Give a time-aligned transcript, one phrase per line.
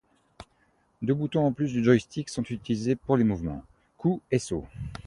[1.03, 3.63] Deux boutons en plus du joystick sont utilisés pour les mouvements:
[3.99, 4.65] coup et saut.